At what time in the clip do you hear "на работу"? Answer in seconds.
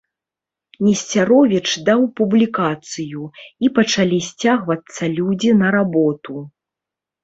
5.65-6.33